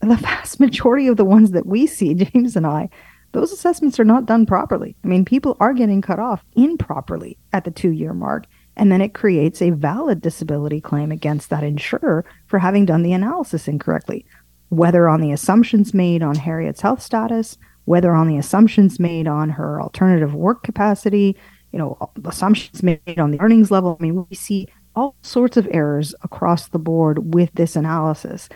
[0.02, 2.90] the vast majority of the ones that we see, James and I,
[3.32, 4.94] those assessments are not done properly.
[5.02, 9.00] I mean, people are getting cut off improperly at the two year mark, and then
[9.00, 14.24] it creates a valid disability claim against that insurer for having done the analysis incorrectly,
[14.70, 19.50] whether on the assumptions made on Harriet's health status, whether on the assumptions made on
[19.50, 21.36] her alternative work capacity,
[21.72, 23.96] you know, assumptions made on the earnings level.
[23.98, 28.48] I mean, we see all sorts of errors across the board with this analysis.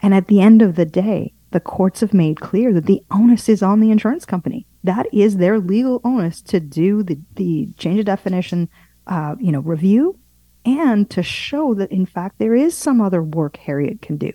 [0.00, 3.48] And at the end of the day, the courts have made clear that the onus
[3.48, 4.66] is on the insurance company.
[4.82, 8.68] That is their legal onus to do the, the change of definition,
[9.06, 10.18] uh, you know, review
[10.64, 14.32] and to show that in fact there is some other work Harriet can do.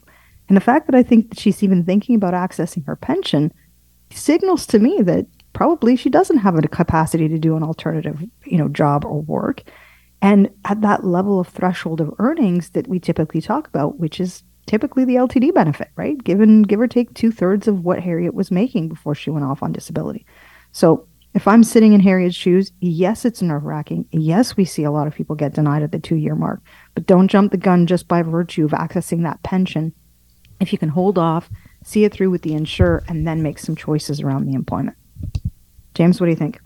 [0.47, 3.53] And the fact that I think that she's even thinking about accessing her pension
[4.11, 8.57] signals to me that probably she doesn't have a capacity to do an alternative, you
[8.57, 9.63] know, job or work.
[10.21, 14.43] And at that level of threshold of earnings that we typically talk about, which is
[14.65, 16.21] typically the LTD benefit, right?
[16.23, 19.63] Given give or take two thirds of what Harriet was making before she went off
[19.63, 20.25] on disability.
[20.71, 24.07] So if I'm sitting in Harriet's shoes, yes, it's nerve wracking.
[24.11, 26.61] Yes, we see a lot of people get denied at the two year mark,
[26.95, 29.93] but don't jump the gun just by virtue of accessing that pension.
[30.59, 31.49] If you can hold off,
[31.83, 34.97] see it through with the insurer, and then make some choices around the employment.
[35.93, 36.59] James, what do you think?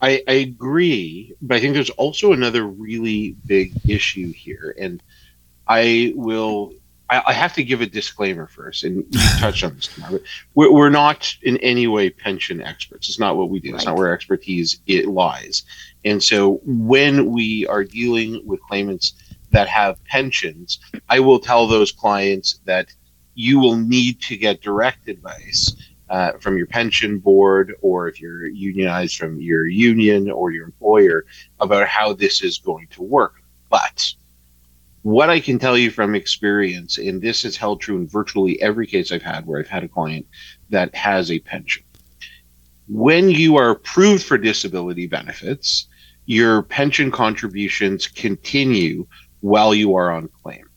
[0.00, 5.02] I, I agree, but I think there's also another really big issue here, and
[5.66, 6.74] I will
[7.10, 9.88] I, I, have to give a disclaimer first, and you touched on this.
[10.54, 13.08] We're, we're, not in any way pension experts.
[13.08, 13.70] It's not what we do.
[13.70, 13.76] Right.
[13.76, 15.64] It's not where expertise it lies.
[16.04, 19.14] And so, when we are dealing with claimants
[19.50, 22.94] that have pensions, I will tell those clients that
[23.34, 25.74] you will need to get direct advice
[26.10, 31.24] uh, from your pension board, or if you're unionized, from your union or your employer
[31.60, 33.42] about how this is going to work.
[33.70, 34.14] But
[35.02, 38.86] what I can tell you from experience, and this has held true in virtually every
[38.86, 40.26] case I've had where I've had a client
[40.70, 41.84] that has a pension.
[42.88, 45.86] When you are approved for disability benefits,
[46.26, 49.06] your pension contributions continue
[49.40, 50.67] while you are on claim.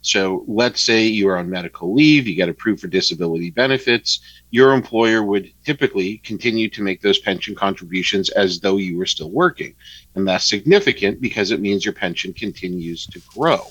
[0.00, 4.20] So let's say you are on medical leave, you get approved for disability benefits.
[4.50, 9.30] Your employer would typically continue to make those pension contributions as though you were still
[9.30, 9.74] working.
[10.14, 13.66] And that's significant because it means your pension continues to grow.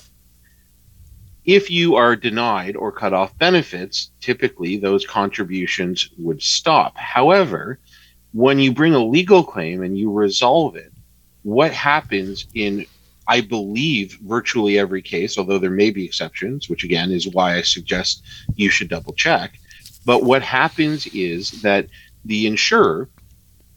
[1.44, 6.96] If you are denied or cut off benefits, typically those contributions would stop.
[6.98, 7.78] However,
[8.32, 10.92] when you bring a legal claim and you resolve it,
[11.42, 12.84] what happens in
[13.28, 17.62] I believe virtually every case, although there may be exceptions, which again is why I
[17.62, 18.22] suggest
[18.56, 19.60] you should double check.
[20.06, 21.88] But what happens is that
[22.24, 23.10] the insurer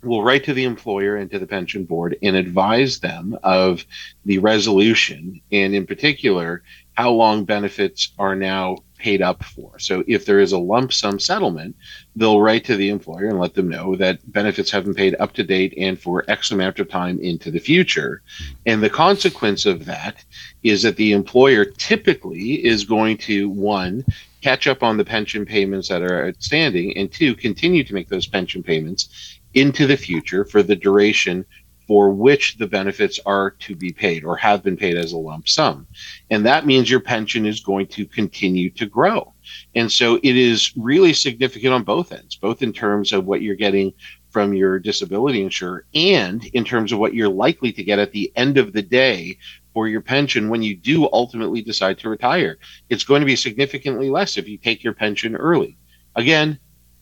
[0.03, 3.85] will write to the employer and to the pension board and advise them of
[4.25, 9.79] the resolution and in particular how long benefits are now paid up for.
[9.79, 11.75] So if there is a lump sum settlement,
[12.15, 15.33] they'll write to the employer and let them know that benefits have been paid up
[15.33, 18.21] to date and for X amount of time into the future.
[18.65, 20.23] And the consequence of that
[20.61, 24.05] is that the employer typically is going to one,
[24.41, 28.27] catch up on the pension payments that are outstanding, and two, continue to make those
[28.27, 31.45] pension payments into the future for the duration
[31.87, 35.49] for which the benefits are to be paid or have been paid as a lump
[35.49, 35.85] sum.
[36.29, 39.33] And that means your pension is going to continue to grow.
[39.75, 43.55] And so it is really significant on both ends, both in terms of what you're
[43.55, 43.91] getting
[44.29, 48.31] from your disability insurer and in terms of what you're likely to get at the
[48.37, 49.37] end of the day
[49.73, 52.57] for your pension when you do ultimately decide to retire.
[52.89, 55.77] It's going to be significantly less if you take your pension early.
[56.15, 56.57] Again,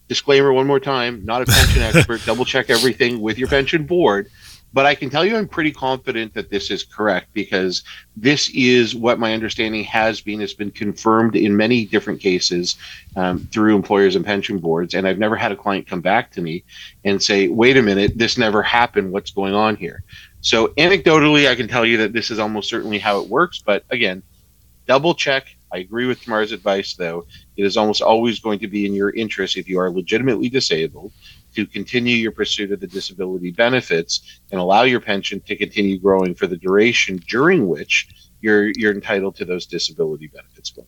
[0.10, 4.30] disclaimer one more time, not a pension expert, double check everything with your pension board.
[4.72, 7.84] But I can tell you I'm pretty confident that this is correct because
[8.16, 10.42] this is what my understanding has been.
[10.42, 12.78] It's been confirmed in many different cases
[13.16, 14.94] um, through employers and pension boards.
[14.94, 16.64] And I've never had a client come back to me
[17.04, 19.12] and say, wait a minute, this never happened.
[19.12, 20.04] What's going on here?
[20.42, 23.62] So, anecdotally, I can tell you that this is almost certainly how it works.
[23.66, 24.22] But again,
[24.86, 25.56] double check.
[25.72, 27.28] I agree with Tamar's advice, though.
[27.56, 31.12] It is almost always going to be in your interest if you are legitimately disabled
[31.56, 36.34] to continue your pursuit of the disability benefits and allow your pension to continue growing
[36.34, 38.10] for the duration during which
[38.42, 40.88] you're you're entitled to those disability benefits going.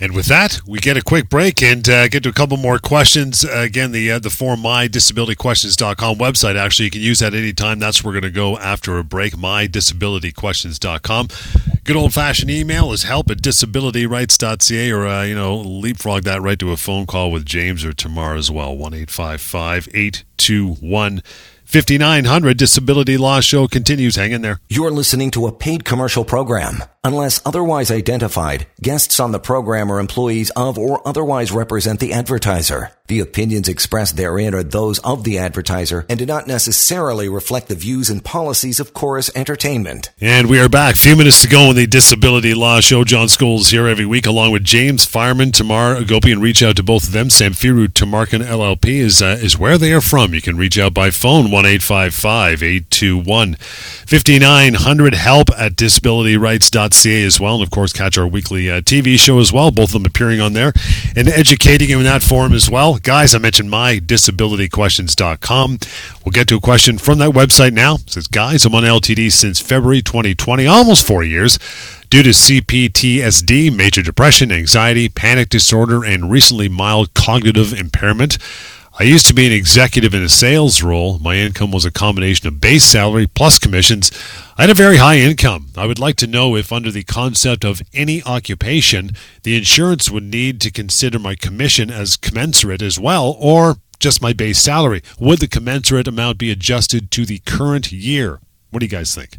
[0.00, 2.78] And with that, we get a quick break and uh, get to a couple more
[2.78, 3.44] questions.
[3.44, 6.54] Uh, again, the uh, the form mydisabilityquestions.com website.
[6.56, 7.80] Actually, you can use that anytime.
[7.80, 9.34] That's where we're going to go after a break.
[9.34, 11.28] Mydisabilityquestions.com.
[11.82, 16.58] Good old fashioned email is help at disabilityrights.ca or, uh, you know, leapfrog that right
[16.58, 18.76] to a phone call with James or Tamar as well.
[18.76, 21.22] 1 821
[21.68, 24.16] 5900 Disability Law Show continues.
[24.16, 24.58] Hang in there.
[24.70, 26.82] You're listening to a paid commercial program.
[27.04, 32.97] Unless otherwise identified, guests on the program are employees of or otherwise represent the advertiser.
[33.08, 37.74] The opinions expressed therein are those of the advertiser and do not necessarily reflect the
[37.74, 40.10] views and policies of Corus Entertainment.
[40.20, 40.96] And we are back.
[40.96, 43.04] A few minutes to go on the Disability Law Show.
[43.04, 46.42] John Scholes here every week, along with James Fireman, Tamar Agopian.
[46.42, 47.28] Reach out to both of them.
[47.28, 50.34] Samfiru Tamarkin LLP is uh, is where they are from.
[50.34, 54.74] You can reach out by phone one eight five five eight two one fifty nine
[54.74, 55.14] hundred.
[55.14, 59.50] Help at disabilityrights.ca as well, and of course catch our weekly uh, TV show as
[59.50, 59.70] well.
[59.70, 60.74] Both of them appearing on there
[61.16, 65.78] and educating in that form as well guys, I mentioned mydisabilityquestions.com.
[66.24, 67.96] We'll get to a question from that website now.
[67.96, 71.58] It says, guys, I'm on LTD since February 2020, almost four years,
[72.10, 78.36] due to CPTSD, major depression, anxiety, panic disorder, and recently mild cognitive impairment.
[79.00, 81.20] I used to be an executive in a sales role.
[81.20, 84.10] My income was a combination of base salary plus commissions.
[84.56, 85.68] I had a very high income.
[85.76, 89.10] I would like to know if, under the concept of any occupation,
[89.44, 94.32] the insurance would need to consider my commission as commensurate as well, or just my
[94.32, 95.02] base salary.
[95.20, 98.40] Would the commensurate amount be adjusted to the current year?
[98.70, 99.38] What do you guys think?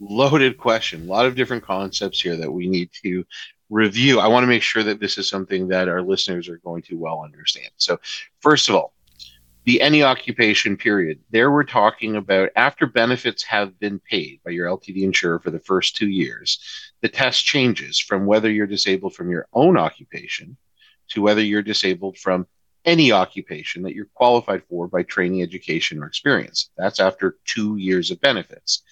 [0.00, 1.02] Loaded question.
[1.02, 3.24] A lot of different concepts here that we need to
[3.72, 6.82] review, I want to make sure that this is something that our listeners are going
[6.82, 7.70] to well understand.
[7.76, 7.98] So,
[8.40, 8.92] first of all,
[9.64, 11.20] the any occupation period.
[11.30, 15.60] There we're talking about after benefits have been paid by your LTD insurer for the
[15.60, 16.58] first two years,
[17.00, 20.56] the test changes from whether you're disabled from your own occupation
[21.10, 22.46] to whether you're disabled from
[22.84, 26.70] any occupation that you're qualified for by training, education, or experience.
[26.76, 28.82] That's after two years of benefits.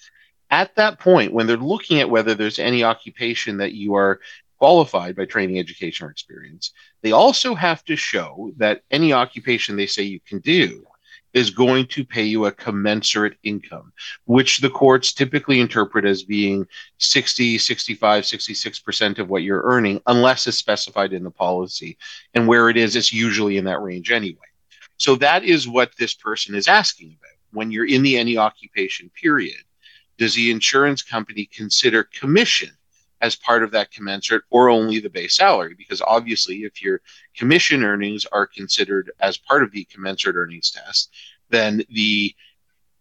[0.49, 4.19] At that point, when they're looking at whether there's any occupation that you are
[4.61, 6.71] qualified by training, education, or experience.
[7.01, 10.85] They also have to show that any occupation they say you can do
[11.33, 13.91] is going to pay you a commensurate income,
[14.25, 16.67] which the courts typically interpret as being
[16.99, 21.97] 60, 65, 66% of what you're earning, unless it's specified in the policy.
[22.35, 24.37] And where it is, it's usually in that range anyway.
[24.97, 27.35] So that is what this person is asking about.
[27.51, 29.63] When you're in the any occupation period,
[30.19, 32.69] does the insurance company consider commission
[33.21, 37.01] as part of that commensurate or only the base salary because obviously if your
[37.35, 41.11] commission earnings are considered as part of the commensurate earnings test
[41.49, 42.33] then the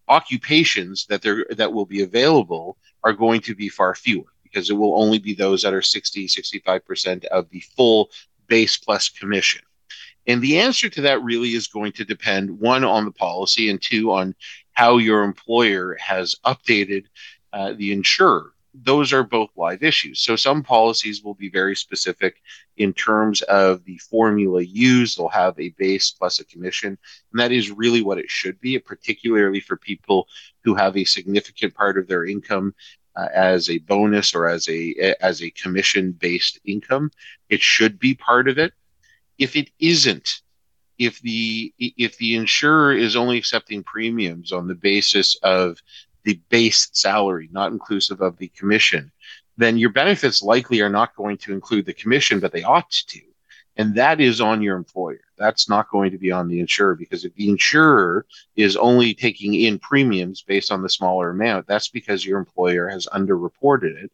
[0.08, 4.74] occupations that there that will be available are going to be far fewer because it
[4.74, 8.10] will only be those that are 60 65% of the full
[8.48, 9.62] base plus commission.
[10.26, 13.80] And the answer to that really is going to depend one on the policy and
[13.80, 14.34] two on
[14.72, 17.06] how your employer has updated
[17.52, 20.20] uh, the insurer those are both live issues.
[20.20, 22.40] So some policies will be very specific
[22.76, 25.18] in terms of the formula used.
[25.18, 26.96] They'll have a base plus a commission,
[27.32, 30.28] and that is really what it should be, particularly for people
[30.64, 32.74] who have a significant part of their income
[33.16, 37.10] uh, as a bonus or as a as a commission based income.
[37.48, 38.72] It should be part of it.
[39.38, 40.42] If it isn't,
[40.98, 45.78] if the if the insurer is only accepting premiums on the basis of
[46.24, 49.10] the base salary, not inclusive of the commission,
[49.56, 53.20] then your benefits likely are not going to include the commission, but they ought to.
[53.76, 55.20] And that is on your employer.
[55.38, 59.54] That's not going to be on the insurer because if the insurer is only taking
[59.54, 64.12] in premiums based on the smaller amount, that's because your employer has underreported it,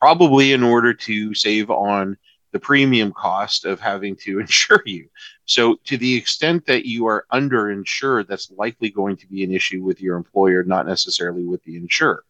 [0.00, 2.16] probably in order to save on
[2.52, 5.08] the premium cost of having to insure you.
[5.44, 9.82] So, to the extent that you are underinsured, that's likely going to be an issue
[9.82, 12.24] with your employer, not necessarily with the insurer.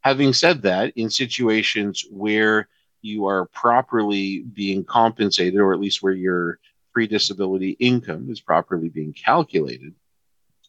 [0.00, 2.68] Having said that, in situations where
[3.02, 6.58] you are properly being compensated, or at least where your
[6.92, 9.94] pre disability income is properly being calculated,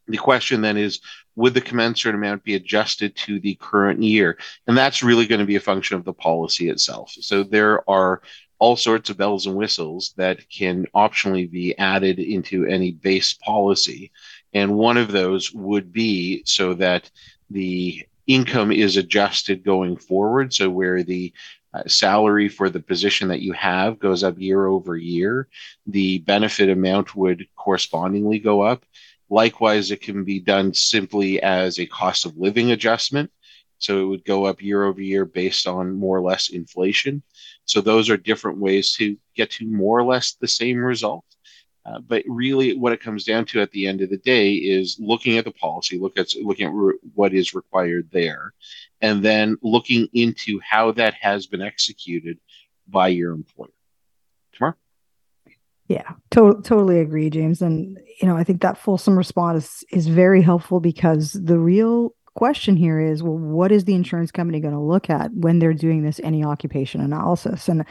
[0.08, 1.00] the question then is
[1.36, 4.38] would the commensurate amount be adjusted to the current year?
[4.68, 7.14] And that's really going to be a function of the policy itself.
[7.20, 8.22] So there are
[8.62, 14.12] all sorts of bells and whistles that can optionally be added into any base policy.
[14.53, 17.09] And one of those would be so that
[17.49, 20.53] the income is adjusted going forward.
[20.53, 21.34] So, where the
[21.74, 25.47] uh, salary for the position that you have goes up year over year,
[25.88, 28.86] the benefit amount would correspondingly go up.
[29.32, 33.32] Likewise, it can be done simply as a cost of living adjustment.
[33.80, 37.24] So it would go up year over year based on more or less inflation.
[37.66, 41.26] So those are different ways to get to more or less the same result.
[41.86, 44.97] Uh, but really, what it comes down to at the end of the day is
[44.99, 48.53] looking at the policy, look at looking at re- what is required there,
[49.01, 52.38] and then looking into how that has been executed
[52.88, 53.70] by your employer.
[54.53, 54.78] Tamar?
[55.88, 57.64] Yeah, to- totally agree, James.
[57.64, 62.14] And you know, I think that fulsome response is, is very helpful because the real
[62.36, 65.74] question here is, well, what is the insurance company going to look at when they're
[65.74, 67.68] doing this any occupation analysis?
[67.68, 67.86] And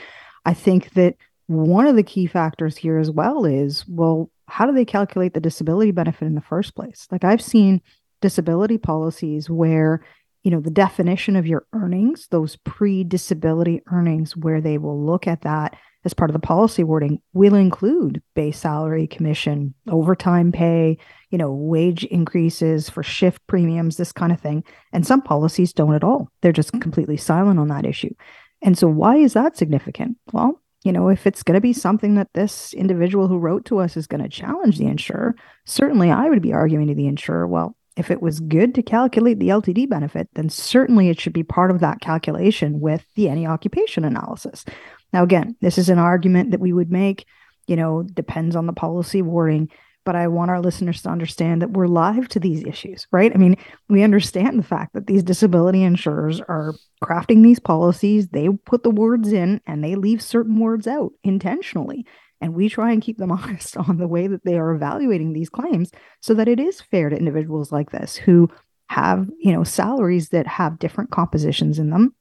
[0.44, 1.16] I think that
[1.50, 5.40] one of the key factors here as well is well how do they calculate the
[5.40, 7.80] disability benefit in the first place like i've seen
[8.20, 10.00] disability policies where
[10.44, 15.42] you know the definition of your earnings those pre-disability earnings where they will look at
[15.42, 20.96] that as part of the policy wording will include base salary commission overtime pay
[21.30, 24.64] you know wage increases for shift premiums this kind of thing.
[24.92, 26.28] And some policies don't at all.
[26.40, 26.80] They're just mm-hmm.
[26.80, 28.14] completely silent on that issue.
[28.62, 30.16] And so why is that significant?
[30.32, 33.78] Well you know, if it's going to be something that this individual who wrote to
[33.78, 35.34] us is going to challenge the insurer,
[35.66, 39.38] certainly I would be arguing to the insurer, well, if it was good to calculate
[39.38, 43.46] the LTD benefit, then certainly it should be part of that calculation with the any
[43.46, 44.64] occupation analysis.
[45.12, 47.26] Now, again, this is an argument that we would make,
[47.66, 49.70] you know, depends on the policy wording
[50.04, 53.32] but I want our listeners to understand that we're live to these issues, right?
[53.34, 53.56] I mean,
[53.88, 58.90] we understand the fact that these disability insurers are crafting these policies, they put the
[58.90, 62.06] words in and they leave certain words out intentionally.
[62.40, 65.50] And we try and keep them honest on the way that they are evaluating these
[65.50, 65.90] claims
[66.20, 68.48] so that it is fair to individuals like this who
[68.88, 72.14] have, you know, salaries that have different compositions in them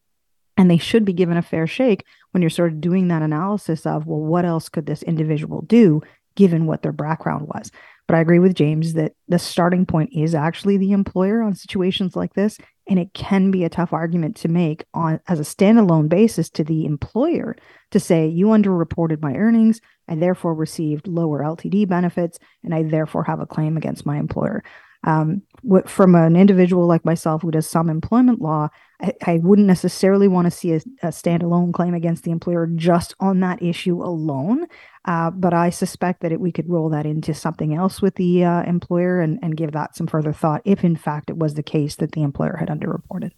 [0.59, 3.85] and they should be given a fair shake when you're sort of doing that analysis
[3.85, 6.01] of well what else could this individual do
[6.35, 7.71] given what their background was.
[8.07, 12.15] But I agree with James that the starting point is actually the employer on situations
[12.15, 12.57] like this.
[12.89, 16.63] And it can be a tough argument to make on as a standalone basis to
[16.63, 17.55] the employer
[17.91, 19.79] to say, you underreported my earnings.
[20.09, 24.63] I therefore received lower LTD benefits, and I therefore have a claim against my employer.
[25.05, 25.43] Um,
[25.85, 28.69] from an individual like myself who does some employment law,
[29.01, 33.13] I, I wouldn't necessarily want to see a, a, standalone claim against the employer just
[33.19, 34.67] on that issue alone.
[35.05, 38.43] Uh, but I suspect that it, we could roll that into something else with the
[38.43, 41.63] uh, employer and, and give that some further thought if, in fact, it was the
[41.63, 43.31] case that the employer had underreported.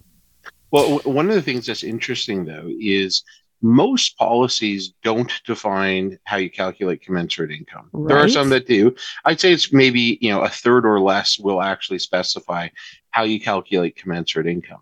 [0.72, 3.24] Well, one of the things that's interesting, though, is
[3.62, 7.90] most policies don't define how you calculate commensurate income.
[7.92, 8.10] Right.
[8.10, 8.96] There are some that do.
[9.26, 12.70] I'd say it's maybe you know a third or less will actually specify
[13.12, 14.82] how you calculate commensurate income.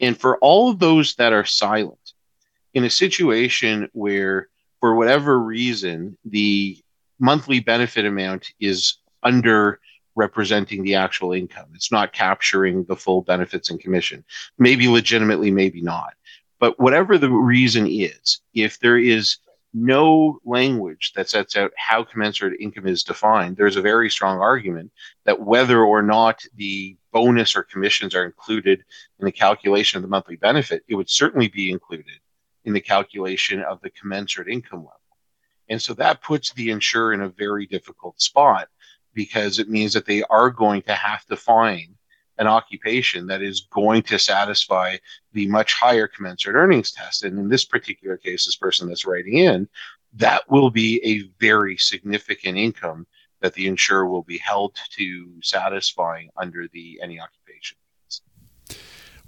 [0.00, 2.12] And for all of those that are silent,
[2.74, 4.48] in a situation where
[4.80, 6.78] for whatever reason the
[7.18, 9.80] monthly benefit amount is under
[10.14, 11.66] representing the actual income.
[11.74, 14.24] It's not capturing the full benefits and commission.
[14.58, 16.14] Maybe legitimately, maybe not.
[16.58, 19.38] But whatever the reason is, if there is
[19.74, 24.90] no language that sets out how commensurate income is defined, there's a very strong argument
[25.24, 28.82] that whether or not the bonus or commissions are included
[29.18, 32.20] in the calculation of the monthly benefit, it would certainly be included
[32.64, 35.00] in the calculation of the commensurate income level.
[35.68, 38.68] And so that puts the insurer in a very difficult spot
[39.12, 41.95] because it means that they are going to have to find
[42.38, 44.96] an occupation that is going to satisfy
[45.32, 47.24] the much higher commensurate earnings test.
[47.24, 49.68] And in this particular case, this person that's writing in,
[50.14, 53.06] that will be a very significant income
[53.40, 57.35] that the insurer will be held to satisfying under the any occupation.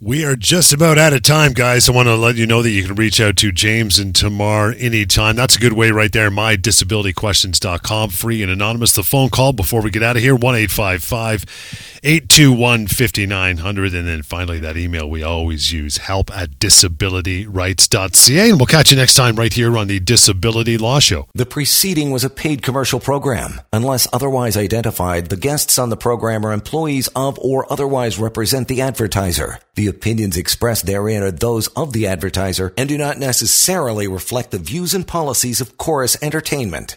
[0.00, 1.88] We are just about out of time, guys.
[1.88, 4.70] I want to let you know that you can reach out to James and Tamar
[4.74, 5.34] anytime.
[5.34, 6.30] That's a good way right there.
[6.30, 8.10] MyDisabilityQuestions.com.
[8.10, 8.92] Free and anonymous.
[8.92, 13.94] The phone call before we get out of here 1 821 5900.
[13.94, 18.50] And then finally, that email we always use help at disabilityrights.ca.
[18.50, 21.26] And we'll catch you next time right here on the Disability Law Show.
[21.34, 23.62] The preceding was a paid commercial program.
[23.72, 28.80] Unless otherwise identified, the guests on the program are employees of or otherwise represent the
[28.80, 29.58] advertiser.
[29.88, 34.58] The opinions expressed therein are those of the advertiser and do not necessarily reflect the
[34.58, 36.94] views and policies of Corus Entertainment.